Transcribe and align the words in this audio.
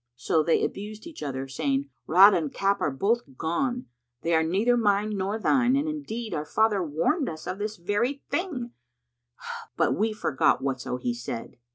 So 0.15 0.41
they 0.41 0.63
abused 0.63 1.05
each 1.05 1.21
other, 1.21 1.47
saying, 1.47 1.87
"Rod 2.07 2.33
and 2.33 2.51
Cap 2.51 2.81
are 2.81 2.89
both 2.89 3.21
gone; 3.37 3.85
they 4.23 4.33
are 4.33 4.41
neither 4.41 4.75
mine 4.75 5.15
nor 5.15 5.37
thine: 5.37 5.75
and 5.75 5.87
indeed 5.87 6.33
our 6.33 6.43
father 6.43 6.83
warned 6.83 7.29
us 7.29 7.45
of 7.45 7.59
this 7.59 7.77
very 7.77 8.23
thing; 8.31 8.71
but 9.77 9.93
we 9.95 10.11
forgot 10.11 10.59
whatso 10.59 10.97
he 10.97 11.13
said." 11.13 11.57